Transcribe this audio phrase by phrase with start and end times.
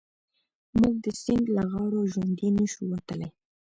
[0.79, 3.29] موږ د سيند له غاړو ژوندي نه شو وتلای.